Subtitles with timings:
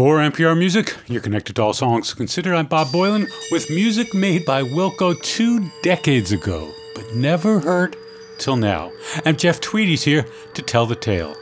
[0.00, 2.54] For NPR Music, you're connected to all songs considered.
[2.54, 7.98] I'm Bob Boilen with music made by Wilco two decades ago, but never heard
[8.38, 8.92] till now.
[9.26, 10.24] And Jeff Tweedy's here
[10.54, 11.36] to tell the tale.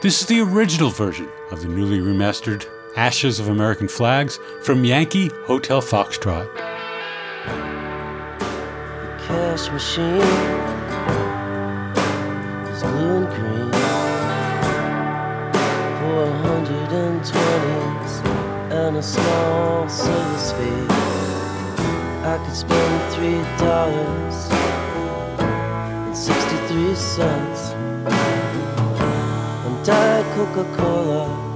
[0.00, 2.64] This is the original version of the newly remastered
[2.96, 6.50] Ashes of American Flags from Yankee Hotel Foxtrot.
[8.48, 10.22] The cash machine
[12.66, 13.59] is blue and green
[18.90, 20.86] and a small silver sphere.
[22.26, 24.48] I could spend three dollars
[26.06, 27.70] and sixty-three cents
[29.64, 31.49] on Diet Coca-Cola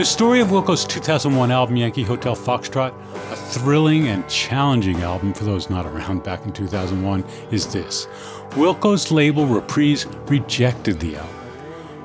[0.00, 2.94] The story of Wilco's 2001 album, Yankee Hotel Foxtrot,
[3.30, 8.06] a thrilling and challenging album for those not around back in 2001, is this.
[8.52, 11.36] Wilco's label Reprise rejected the album.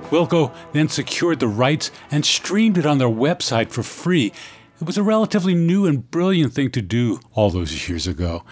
[0.10, 4.34] Wilco then secured the rights and streamed it on their website for free.
[4.82, 8.44] It was a relatively new and brilliant thing to do all those years ago.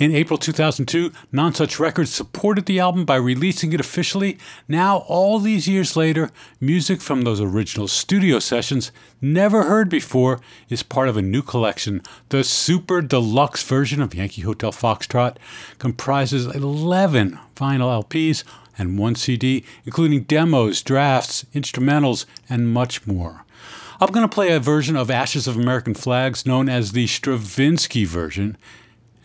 [0.00, 4.38] In April 2002, Nonesuch Records supported the album by releasing it officially.
[4.66, 10.82] Now, all these years later, music from those original studio sessions, never heard before, is
[10.82, 12.00] part of a new collection.
[12.30, 15.36] The super deluxe version of Yankee Hotel Foxtrot
[15.78, 18.42] comprises 11 vinyl LPs
[18.78, 23.44] and one CD, including demos, drafts, instrumentals, and much more.
[24.00, 28.06] I'm going to play a version of Ashes of American Flags known as the Stravinsky
[28.06, 28.56] version.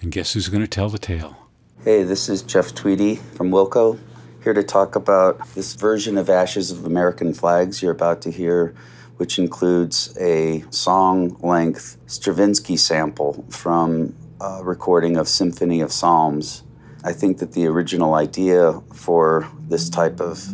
[0.05, 1.35] And guess who's going to tell the tale?
[1.83, 3.97] Hey, this is Jeff Tweedy from Wilco,
[4.43, 8.75] here to talk about this version of Ashes of American Flags you're about to hear,
[9.17, 16.61] which includes a song length Stravinsky sample from a recording of Symphony of Psalms.
[17.03, 20.53] I think that the original idea for this type of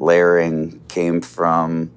[0.00, 1.92] layering came from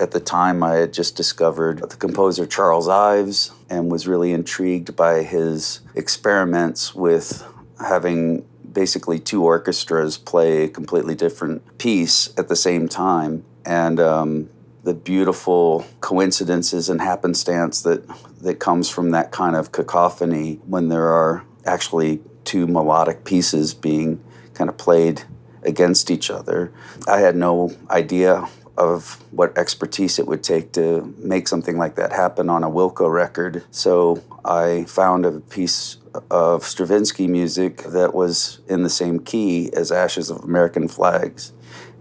[0.00, 4.96] at the time, I had just discovered the composer Charles Ives and was really intrigued
[4.96, 7.46] by his experiments with
[7.80, 13.44] having basically two orchestras play a completely different piece at the same time.
[13.66, 14.48] And um,
[14.82, 18.02] the beautiful coincidences and happenstance that,
[18.40, 24.22] that comes from that kind of cacophony when there are actually two melodic pieces being
[24.54, 25.22] kind of played
[25.62, 26.72] against each other.
[27.06, 32.12] I had no idea of what expertise it would take to make something like that
[32.12, 33.64] happen on a Wilco record.
[33.70, 35.98] So I found a piece
[36.30, 41.52] of Stravinsky music that was in the same key as Ashes of American Flags.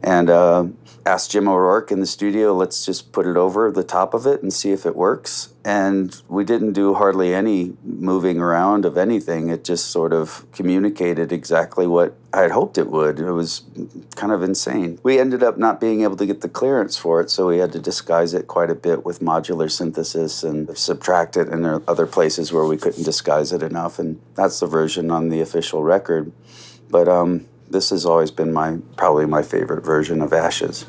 [0.04, 0.66] And uh,
[1.06, 4.42] asked Jim O'Rourke in the studio, let's just put it over the top of it
[4.42, 5.54] and see if it works.
[5.64, 9.50] And we didn't do hardly any moving around of anything.
[9.50, 13.20] It just sort of communicated exactly what I had hoped it would.
[13.20, 13.64] It was
[14.16, 15.00] kind of insane.
[15.04, 17.72] We ended up not being able to get the clearance for it, so we had
[17.74, 21.48] to disguise it quite a bit with modular synthesis and subtract it.
[21.50, 24.00] And there are other places where we couldn't disguise it enough.
[24.00, 26.32] And that's the version on the official record.
[26.90, 30.86] But um, this has always been my probably my favorite version of Ashes.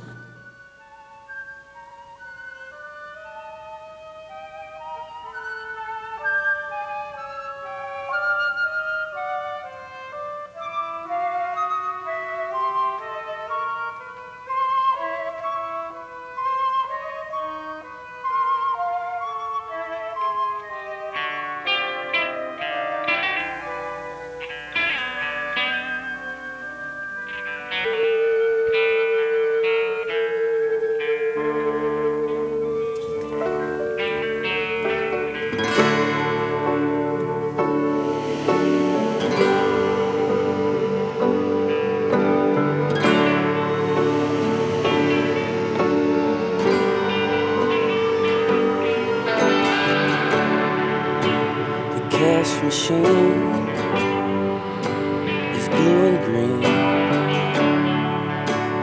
[55.57, 56.63] Is blue and green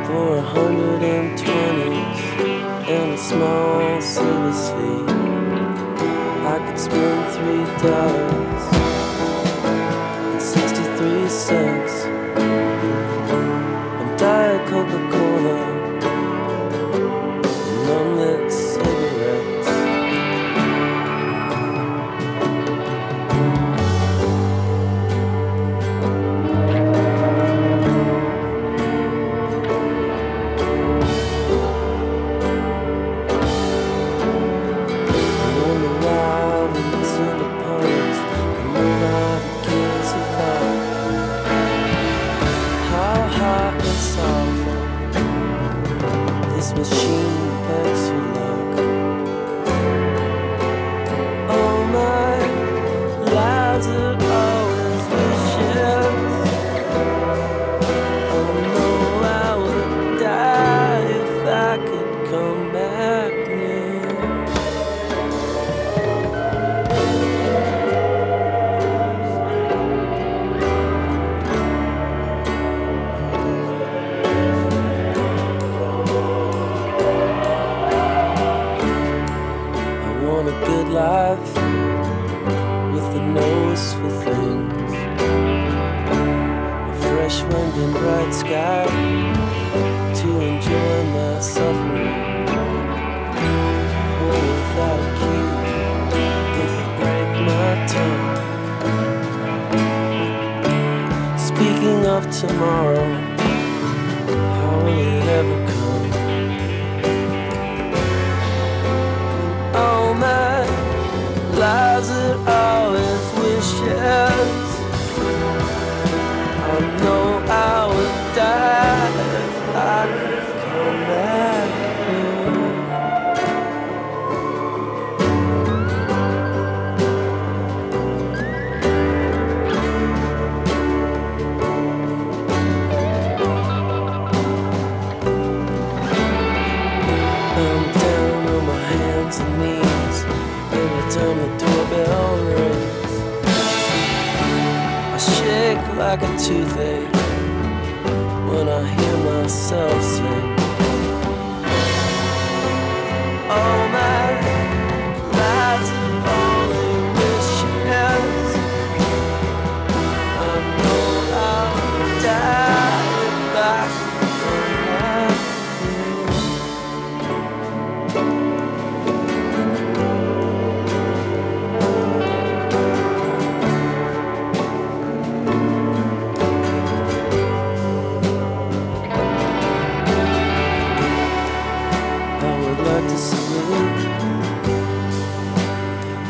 [0.08, 2.22] for a hundred and twenties
[2.90, 5.06] and a small silver sphere.
[6.54, 8.19] I could spend three dollars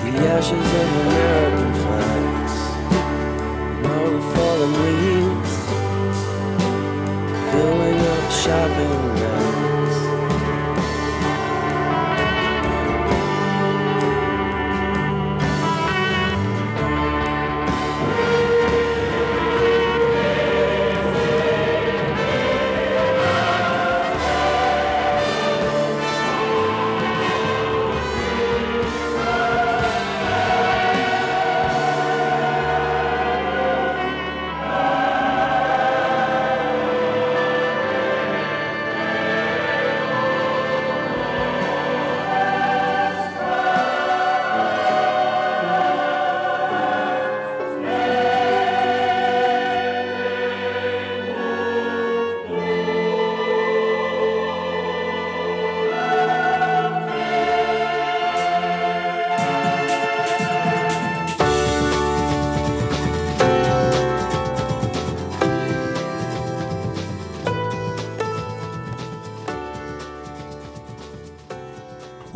[0.03, 2.55] the ashes of American flags
[3.75, 5.53] and all the fallen leaves
[7.51, 9.28] filling up shopping bags.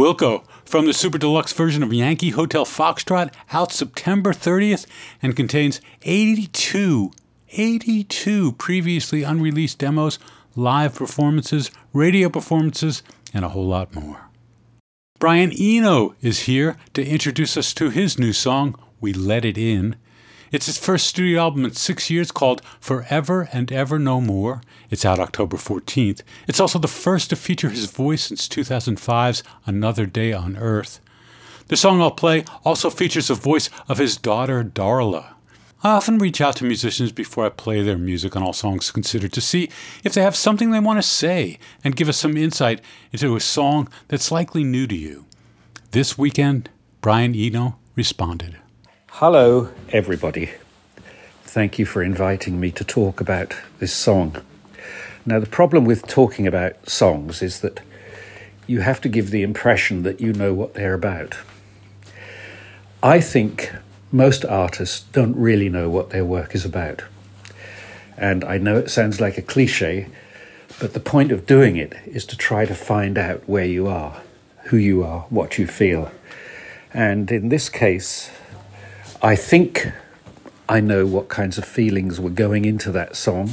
[0.03, 4.86] Wilco from the super deluxe version of Yankee Hotel Foxtrot out September 30th
[5.22, 7.13] and contains 82,
[7.53, 10.19] 82 previously unreleased demos,
[10.57, 13.01] live performances, radio performances,
[13.33, 14.29] and a whole lot more.
[15.19, 19.95] Brian Eno is here to introduce us to his new song, We Let It In.
[20.53, 24.62] It's his first studio album in six years called Forever and Ever No More.
[24.91, 26.22] It's out October 14th.
[26.48, 31.00] It's also the first to feature his voice since 2005's Another Day on Earth.
[31.69, 35.33] The song I'll play also features the voice of his daughter, Darla.
[35.83, 39.33] I often reach out to musicians before I play their music on All Songs Considered
[39.33, 39.72] to see
[40.03, 42.79] if they have something they want to say and give us some insight
[43.12, 45.25] into a song that's likely new to you.
[45.89, 46.69] This weekend,
[47.01, 48.60] Brian Eno responded.
[49.17, 50.50] Hello, everybody.
[51.43, 54.38] Thank you for inviting me to talk about this song.
[55.24, 57.82] Now, the problem with talking about songs is that
[58.65, 61.38] you have to give the impression that you know what they're about.
[63.03, 63.72] I think
[64.12, 67.03] most artists don't really know what their work is about.
[68.17, 70.08] And I know it sounds like a cliche,
[70.79, 74.22] but the point of doing it is to try to find out where you are,
[74.65, 76.12] who you are, what you feel.
[76.96, 78.32] And in this case,
[79.25, 79.87] I think
[80.67, 83.51] I know what kinds of feelings were going into that song.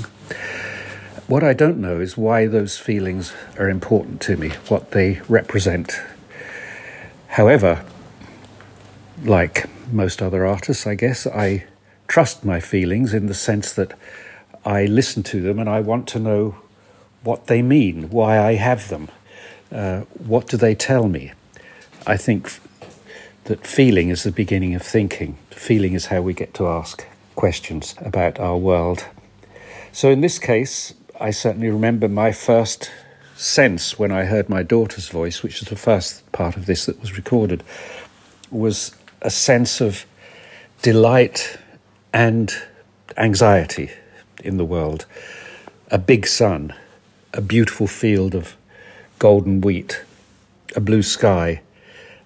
[1.29, 6.03] What I don't know is why those feelings are important to me, what they represent.
[7.29, 7.85] However,
[9.23, 11.67] like most other artists, I guess, I
[12.09, 13.97] trust my feelings in the sense that
[14.65, 16.57] I listen to them and I want to know
[17.23, 19.09] what they mean, why I have them,
[19.71, 21.31] uh, what do they tell me.
[22.09, 22.59] I think
[23.45, 25.39] that feeling is the beginning of thinking.
[25.61, 29.05] Feeling is how we get to ask questions about our world.
[29.93, 32.91] So in this case, I certainly remember my first
[33.37, 36.99] sense when I heard my daughter's voice, which was the first part of this that
[36.99, 37.63] was recorded,
[38.51, 40.07] was a sense of
[40.81, 41.59] delight
[42.11, 42.51] and
[43.19, 43.91] anxiety
[44.43, 45.05] in the world.
[45.91, 46.73] A big sun,
[47.35, 48.57] a beautiful field of
[49.19, 50.05] golden wheat,
[50.75, 51.61] a blue sky,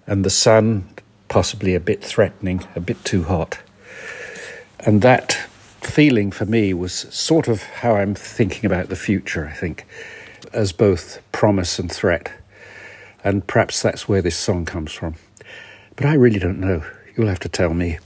[0.07, 0.87] and the sun
[1.35, 3.59] possibly a bit threatening, a bit too hot.
[4.79, 5.33] And that
[5.81, 9.85] feeling for me was sort of how I'm thinking about the future, I think,
[10.53, 12.31] as both promise and threat.
[13.21, 15.15] And perhaps that's where this song comes from.
[15.97, 16.85] But I really don't know.
[17.17, 17.99] You'll have to tell me.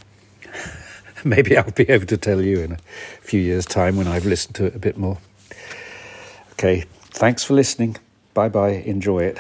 [1.23, 2.77] Maybe I'll be able to tell you in a
[3.21, 5.19] few years' time when I've listened to it a bit more.
[6.53, 7.97] Okay, thanks for listening.
[8.33, 8.81] Bye bye.
[8.87, 9.37] Enjoy it.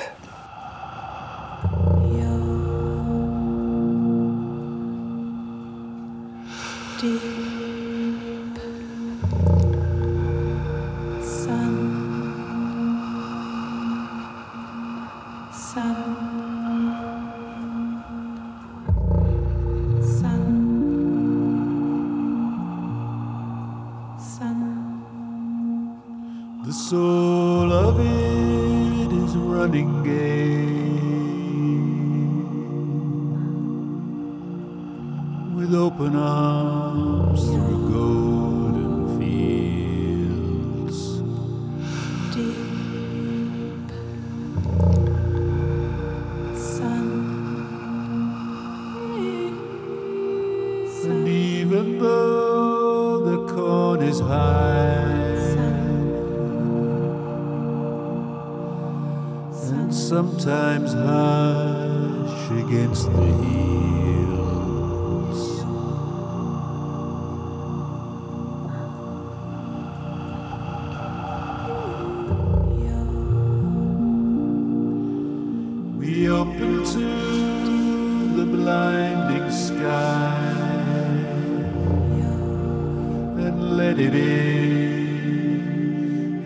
[15.71, 15.83] The
[26.73, 30.78] soul of it is running gay
[76.79, 80.45] We open to the blinding sky
[83.45, 85.39] and let it in,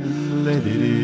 [0.01, 1.02] and let it in.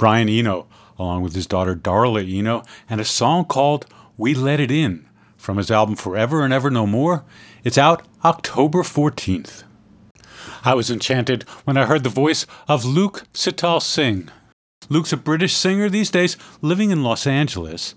[0.00, 0.66] Brian Eno,
[0.98, 3.84] along with his daughter Darla Eno, and a song called
[4.16, 7.22] We Let It In from his album Forever and Ever No More.
[7.64, 9.64] It's out October 14th.
[10.64, 14.30] I was enchanted when I heard the voice of Luke Sital Singh.
[14.88, 17.94] Luke's a British singer these days living in Los Angeles,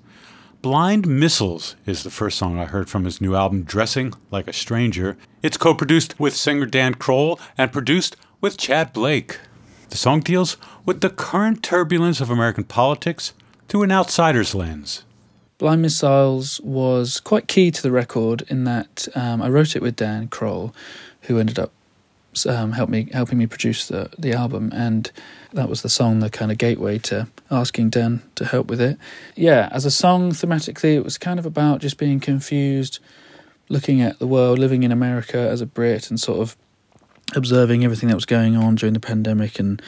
[0.62, 4.54] Blind Missiles is the first song I heard from his new album, Dressing Like a
[4.54, 5.18] Stranger.
[5.42, 9.40] It's co produced with singer Dan Kroll and produced with Tchad Blake.
[9.94, 10.58] The song deals
[10.88, 13.32] with the current turbulence of American politics
[13.68, 15.04] through an outsider's lens.
[15.60, 19.96] Blind Missiles was quite key to the record in that um, I wrote it with
[19.96, 20.74] Dan Kroll,
[21.22, 21.72] who ended up
[22.50, 25.12] um, helped me helping me produce the the album, and
[25.54, 28.98] that was the song, the kind of gateway to asking Dan to help with it.
[29.36, 32.98] Yeah, as a song thematically, it was kind of about just being confused,
[33.70, 36.58] looking at the world, living in America as a Brit, and sort of
[37.36, 39.82] observing everything that was going on during the pandemic and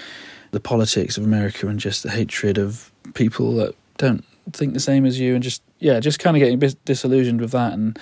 [0.51, 4.23] the politics of America and just the hatred of people that don't
[4.53, 7.73] think the same as you, and just yeah, just kind of getting disillusioned with that
[7.73, 7.99] and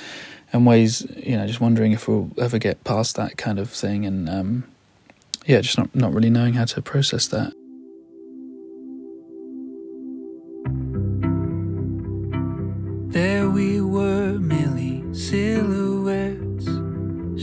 [0.51, 4.05] and ways you know just wondering if we'll ever get past that kind of thing
[4.05, 4.63] and um,
[5.45, 7.53] yeah, just not not really knowing how to process that.
[13.13, 15.92] There we were, merely silhouettes,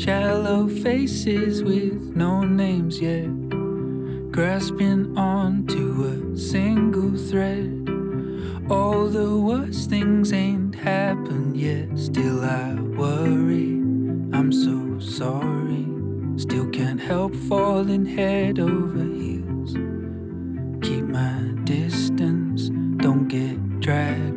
[0.00, 3.28] shallow faces with no names yet,
[4.32, 7.86] grasping onto a single thread.
[8.70, 13.72] All the worst things ain't happened yet, still I worry.
[14.32, 15.86] I'm so sorry.
[16.36, 19.74] Still can't help falling head over heels.
[20.82, 24.29] Keep my distance, don't get dragged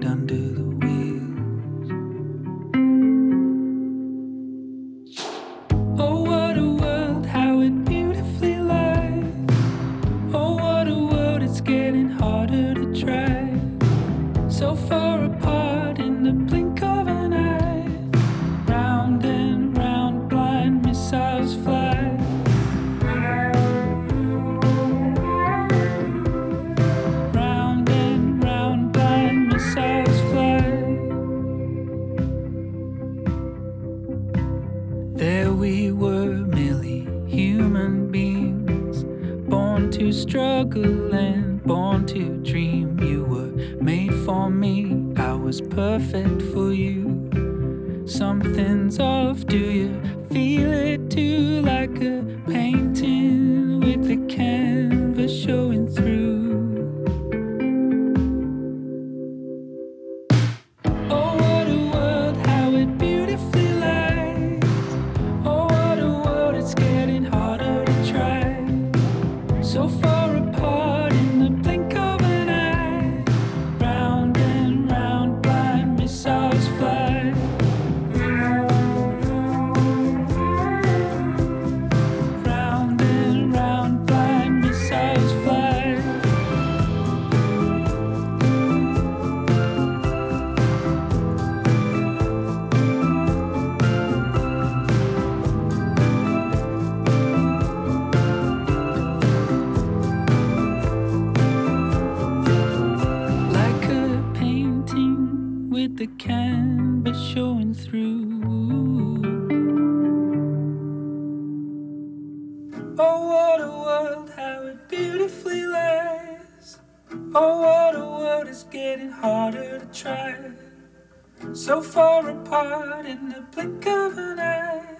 [121.53, 124.97] So far apart in the blink of an eye.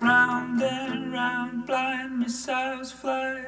[0.00, 3.44] Round and round, blind missiles fly.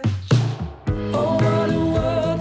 [1.14, 2.40] Oh, what a world,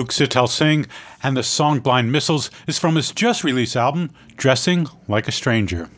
[0.00, 0.86] Luke Sital Singh,
[1.22, 5.90] and the song Blind Missiles is from his just released album, Dressing Like a Stranger.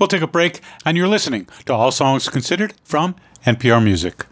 [0.00, 4.26] We'll take a break, and you're listening to All Songs Considered from NPR Music.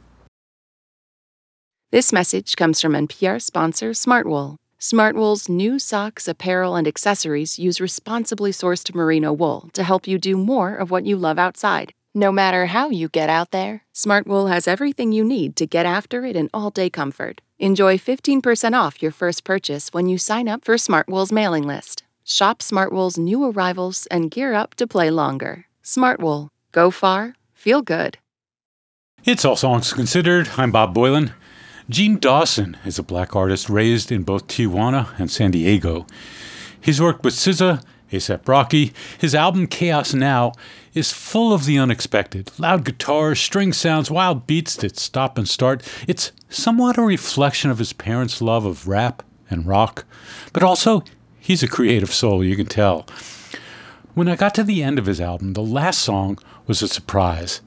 [1.92, 4.56] This message comes from NPR sponsor Smartwool.
[4.80, 10.36] Smartwool's new socks, apparel, and accessories use responsibly sourced merino wool to help you do
[10.36, 11.92] more of what you love outside.
[12.16, 16.24] No matter how you get out there, Smartwool has everything you need to get after
[16.24, 17.40] it in all day comfort.
[17.58, 22.04] Enjoy 15% off your first purchase when you sign up for Smartwool's mailing list.
[22.22, 25.64] Shop Smartwool's new arrivals and gear up to play longer.
[25.82, 26.50] Smartwool.
[26.70, 28.18] Go far, feel good.
[29.24, 30.50] It's All Songs Considered.
[30.56, 31.32] I'm Bob Boilen.
[31.90, 36.06] Jean Dawson is a black artist raised in both Tijuana and San Diego.
[36.80, 38.92] He's worked with SZA, ASAP Rocky.
[39.18, 40.52] His album Chaos Now
[40.94, 45.82] is full of the unexpected loud guitars, string sounds, wild beats that stop and start.
[46.06, 50.04] It's somewhat a reflection of his parents' love of rap and rock,
[50.52, 51.02] but also
[51.40, 53.06] he's a creative soul, you can tell.
[54.14, 57.60] When I got to the end of his album, the last song was a surprise.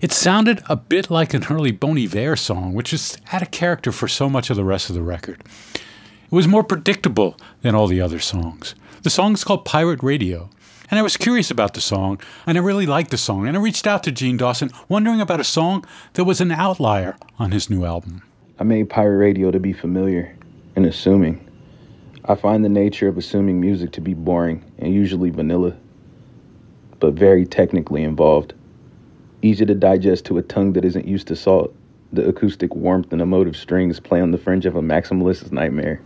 [0.00, 3.92] It sounded a bit like an early Bon Iver song, which is out of character
[3.92, 5.42] for so much of the rest of the record.
[5.74, 8.74] It was more predictable than all the other songs.
[9.02, 10.48] The song is called Pirate Radio,
[10.92, 13.60] and I was curious about the song, and I really liked the song, and I
[13.60, 17.70] reached out to Jean Dawson wondering about a song that was an outlier on his
[17.70, 18.20] new album.
[18.58, 20.36] I made pirate radio to be familiar
[20.76, 21.48] and assuming.
[22.26, 25.74] I find the nature of assuming music to be boring and usually vanilla,
[27.00, 28.52] but very technically involved.
[29.40, 31.74] Easy to digest to a tongue that isn't used to salt.
[32.12, 36.02] The acoustic warmth and emotive strings play on the fringe of a maximalist's nightmare.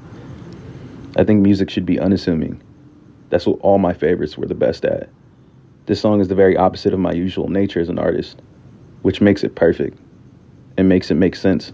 [1.16, 2.62] I think music should be unassuming.
[3.30, 5.08] That's what all my favorites were the best at.
[5.86, 8.40] This song is the very opposite of my usual nature as an artist,
[9.02, 9.98] which makes it perfect
[10.76, 11.72] and makes it make sense.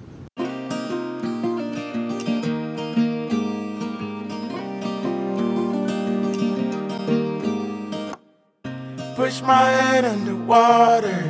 [9.17, 11.23] Push my head underwater.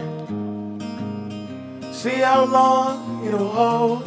[1.92, 4.06] See how long it'll hold.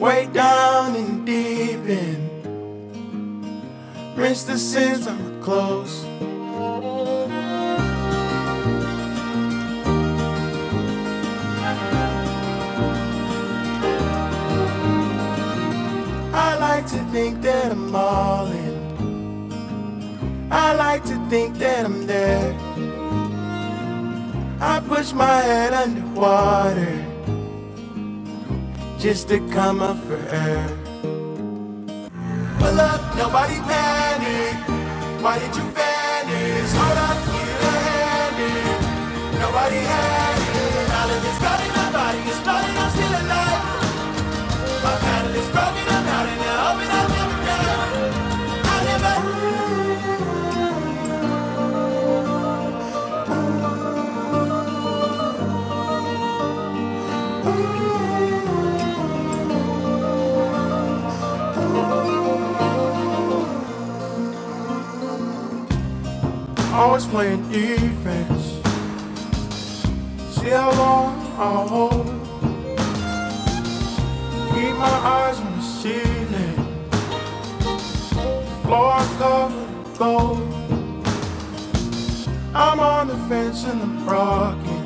[0.00, 0.69] Way down
[4.20, 6.04] Rinse the sins on my clothes.
[16.34, 19.48] I like to think that I'm all in.
[20.52, 22.54] I like to think that I'm there.
[24.60, 27.06] I push my head underwater
[28.98, 30.79] just to come up for air.
[32.60, 34.56] Pull up, nobody panic.
[35.22, 35.99] Why did you vanish?
[66.80, 68.44] Always playing defense.
[70.34, 72.06] See how long I'll hold.
[74.54, 76.56] Keep my eyes on the ceiling.
[78.62, 80.54] Floor covered gold.
[82.54, 84.84] I'm on the fence and I'm rocking.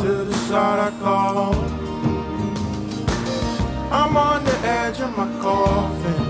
[0.00, 1.54] To the side I call.
[3.92, 6.26] I'm on the edge of my coffin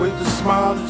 [0.00, 0.81] with a smile.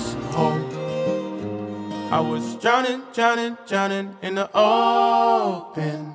[2.13, 6.13] I was drowning, drowning, drowning in the open.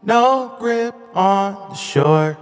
[0.00, 2.38] No grip on the shore.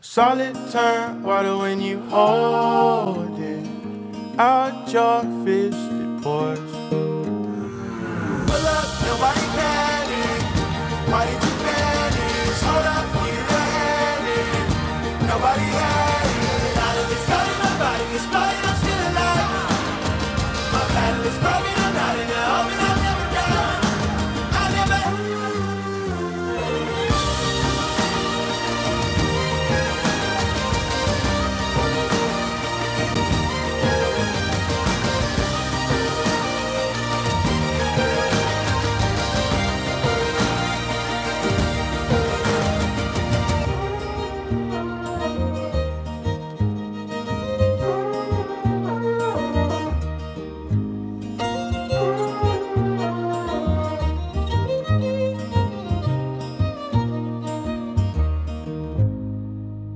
[0.00, 3.66] Solid turn water when you hold it.
[4.38, 6.60] Out your fist it pours.
[8.46, 10.42] Pull up, nobody panic.
[11.10, 12.60] Why did you vanish?
[12.70, 15.26] Hold up, need a hand.
[15.26, 15.71] Nobody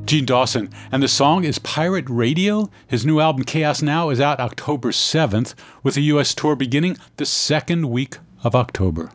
[0.06, 2.70] Jean Dawson, and the song is Pirate Radio.
[2.86, 7.26] His new album Chaos Now is out October 7th, with a US tour beginning the
[7.26, 9.10] second week of October.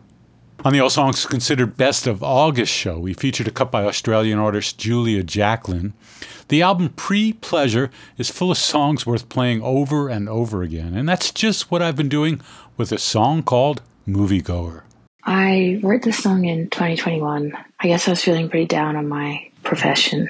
[0.65, 4.37] On the All Songs Considered Best of August show, we featured a cut by Australian
[4.37, 5.93] artist Julia Jacklin.
[6.49, 11.07] The album Pre Pleasure is full of songs worth playing over and over again, and
[11.07, 12.41] that's just what I've been doing
[12.75, 14.81] with a song called Moviegoer.
[15.23, 17.53] I wrote this song in 2021.
[17.79, 20.29] I guess I was feeling pretty down on my profession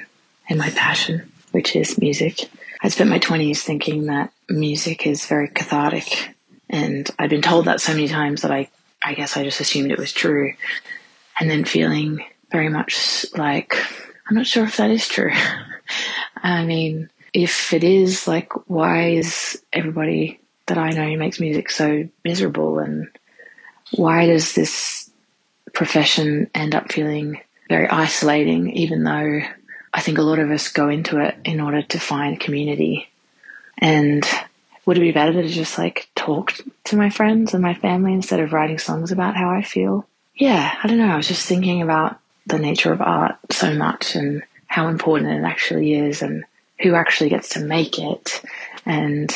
[0.52, 2.50] and my passion, which is music.
[2.82, 6.28] I spent my 20s thinking that music is very cathartic,
[6.68, 8.68] and I'd been told that so many times that I,
[9.02, 10.52] I guess I just assumed it was true.
[11.40, 13.74] and then feeling very much like,
[14.28, 15.32] I'm not sure if that is true.
[16.36, 21.70] I mean, if it is, like, why is everybody that I know who makes music
[21.70, 22.78] so miserable?
[22.78, 23.08] And
[23.92, 25.10] why does this
[25.72, 29.40] profession end up feeling very isolating, even though
[29.94, 33.08] I think a lot of us go into it in order to find community?
[33.78, 34.24] And
[34.86, 38.40] would it be better to just like talk to my friends and my family instead
[38.40, 40.06] of writing songs about how I feel?
[40.34, 41.12] Yeah, I don't know.
[41.12, 45.46] I was just thinking about the nature of art so much and how important it
[45.46, 46.44] actually is and
[46.80, 48.42] who actually gets to make it.
[48.86, 49.30] And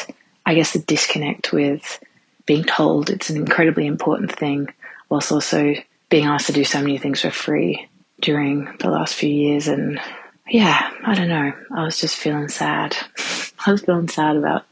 [0.45, 2.03] I guess the disconnect with
[2.47, 4.69] being told it's an incredibly important thing,
[5.09, 5.75] whilst also
[6.09, 7.89] being asked to do so many things for free
[8.21, 9.69] during the last few years.
[9.69, 10.01] And
[10.49, 11.53] yeah, I don't know.
[11.75, 12.97] I was just feeling sad.
[13.67, 14.65] I was feeling sad about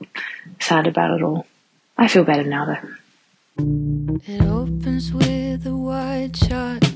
[0.61, 1.47] sad about it all.
[1.97, 2.89] I feel better now though.
[4.27, 6.93] It opens with a wide shot.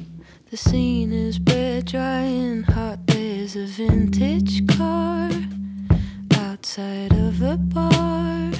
[0.50, 3.06] The scene is bare, dry, and hot.
[3.06, 5.30] There's a vintage car
[6.34, 8.52] outside of a bar.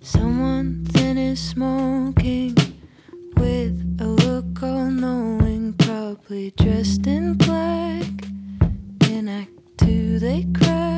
[0.00, 2.56] Someone thin is smoking
[3.36, 7.89] with a look all knowing, probably dressed in black.
[9.28, 10.89] Act Two, they crack.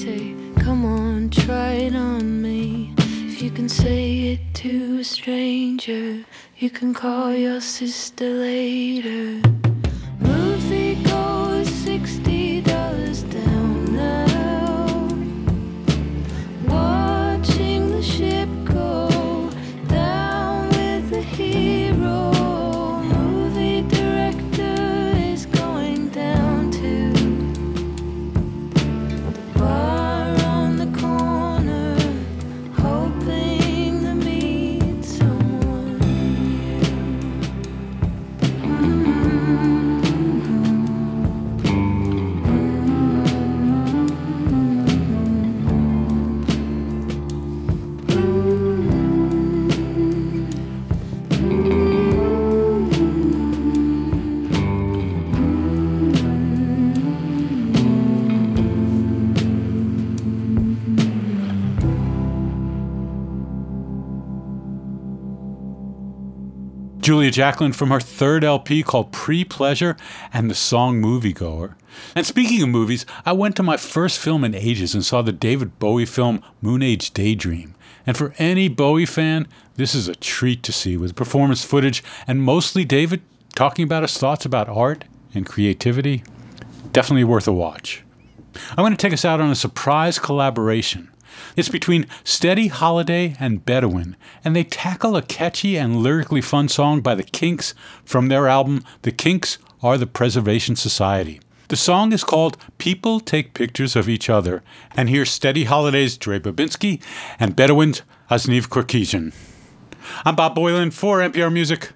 [0.00, 0.34] Say,
[0.64, 2.94] Come on, try it on me.
[2.96, 6.24] If you can say it to a stranger,
[6.56, 9.42] you can call your sister later.
[10.18, 10.96] Movie
[67.00, 69.96] Julia Jacklin from her third LP called Pre Pleasure
[70.32, 71.74] and the song Moviegoer.
[72.14, 75.32] And speaking of movies, I went to my first film in ages and saw the
[75.32, 77.74] David Bowie film Moon Age Daydream.
[78.06, 82.42] And for any Bowie fan, this is a treat to see with performance footage and
[82.42, 83.22] mostly David
[83.54, 86.22] talking about his thoughts about art and creativity.
[86.92, 88.04] Definitely worth a watch.
[88.70, 91.09] I'm going to take us out on a surprise collaboration.
[91.56, 97.00] It's between Steady Holiday and Bedouine, and they tackle a catchy and lyrically fun song
[97.00, 97.74] by the Kinks
[98.04, 101.40] from their album The Kinks Are the Preservation Society.
[101.68, 104.62] The song is called People Take Pictures of Each Other,
[104.96, 107.00] and here's Steady Holiday's Dre Babinski
[107.38, 109.32] and Bedouine's Azniv Korkejian.
[110.24, 111.92] I'm Bob Boilen for NPR Music.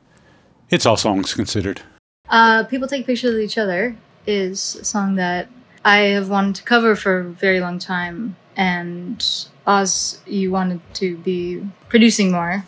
[0.71, 1.83] It's all songs considered.
[2.29, 5.49] Uh, People Take Pictures of Each Other is a song that
[5.85, 8.37] I have wanted to cover for a very long time.
[8.57, 9.25] And
[9.67, 12.65] Oz, you wanted to be producing more.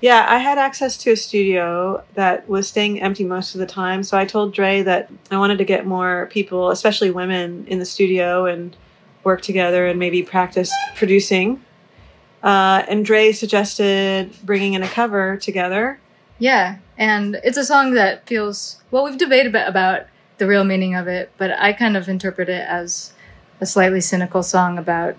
[0.00, 4.02] Yeah, I had access to a studio that was staying empty most of the time.
[4.02, 7.86] So I told Dre that I wanted to get more people, especially women, in the
[7.86, 8.76] studio and
[9.24, 11.64] work together and maybe practice producing.
[12.42, 15.98] Uh, and Dre suggested bringing in a cover together.
[16.38, 19.04] Yeah, and it's a song that feels well.
[19.04, 23.14] We've debated about the real meaning of it, but I kind of interpret it as
[23.60, 25.16] a slightly cynical song about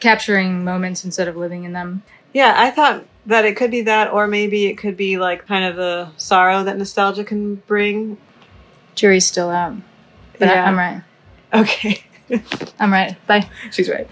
[0.00, 2.02] capturing moments instead of living in them.
[2.32, 5.64] Yeah, I thought that it could be that, or maybe it could be like kind
[5.64, 8.18] of the sorrow that nostalgia can bring.
[8.94, 9.76] Jury's still out,
[10.38, 11.02] but I, I'm right.
[11.52, 12.04] Okay.
[12.78, 13.16] I'm right.
[13.26, 13.48] Bye.
[13.70, 14.08] She's right.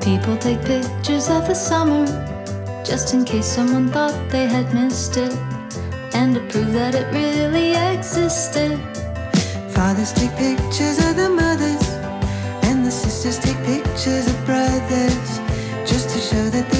[0.00, 2.06] People take pictures of the summer
[2.84, 5.32] just in case someone thought they had missed it
[6.16, 8.78] and to prove that it really existed.
[9.74, 11.86] Fathers take pictures of the mothers,
[12.66, 15.30] and the sisters take pictures of brothers,
[15.90, 16.75] just to show that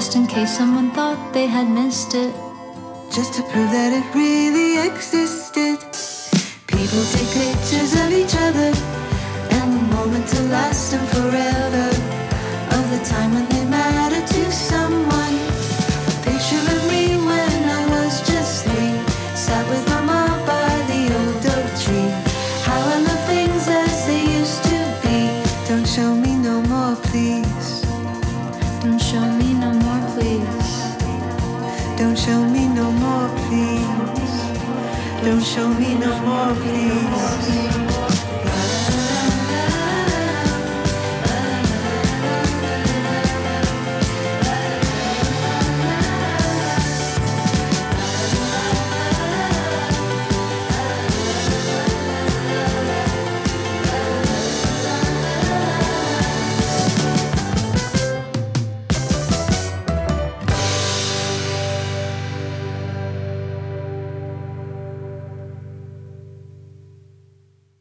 [0.00, 2.32] just in case someone thought they had missed it.
[3.12, 5.76] Just to prove that it really existed.
[6.66, 8.72] People take pictures of each other
[9.56, 11.89] and the moment to last them forever.